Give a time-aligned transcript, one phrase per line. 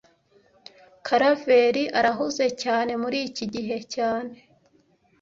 [1.05, 4.35] Karaveri arahuze cyane muriki gihe cyane